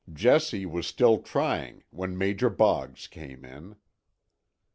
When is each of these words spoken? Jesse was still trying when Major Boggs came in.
Jesse 0.11 0.65
was 0.65 0.87
still 0.87 1.19
trying 1.21 1.83
when 1.91 2.17
Major 2.17 2.49
Boggs 2.49 3.05
came 3.05 3.45
in. 3.45 3.75